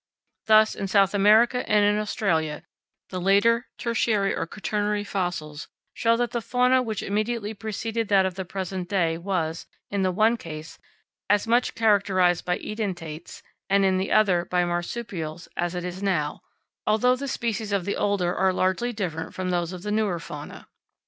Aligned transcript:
Thus, 0.47 0.73
in 0.73 0.87
South 0.87 1.13
America 1.13 1.63
and 1.69 1.85
in 1.85 1.99
Australia, 1.99 2.63
the 3.09 3.21
later 3.21 3.67
tertiary 3.77 4.33
or 4.35 4.47
quaternary 4.47 5.03
fossils 5.03 5.67
show 5.93 6.17
that 6.17 6.31
the 6.31 6.41
fauna 6.41 6.81
which 6.81 7.03
immediately 7.03 7.53
preceded 7.53 8.07
that 8.07 8.25
of 8.25 8.33
the 8.33 8.43
present 8.43 8.89
day 8.89 9.19
was, 9.19 9.67
in 9.91 10.01
the 10.01 10.11
one 10.11 10.37
case, 10.37 10.79
as 11.29 11.45
much 11.45 11.75
characterised 11.75 12.43
by 12.45 12.57
edentates 12.57 13.43
and, 13.69 13.85
in 13.85 13.99
the 13.99 14.11
other, 14.11 14.43
by 14.43 14.65
marsupials 14.65 15.47
as 15.55 15.75
it 15.75 15.83
is 15.85 16.01
now, 16.01 16.41
although 16.87 17.15
the 17.15 17.27
species 17.27 17.71
of 17.71 17.85
the 17.85 17.95
older 17.95 18.33
are 18.33 18.51
largely 18.51 18.91
different 18.91 19.35
from 19.35 19.51
those 19.51 19.71
of 19.71 19.83
the 19.83 19.91
newer 19.91 20.17
fauna. 20.17 20.67